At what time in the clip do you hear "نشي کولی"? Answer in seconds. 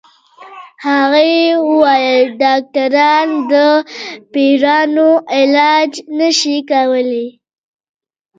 6.17-7.27